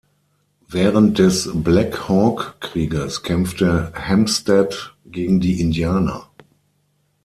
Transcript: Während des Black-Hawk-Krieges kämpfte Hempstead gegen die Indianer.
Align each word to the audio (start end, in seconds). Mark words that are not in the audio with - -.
Während 0.67 1.19
des 1.19 1.47
Black-Hawk-Krieges 1.53 3.21
kämpfte 3.21 3.91
Hempstead 3.93 4.95
gegen 5.05 5.39
die 5.39 5.61
Indianer. 5.61 6.27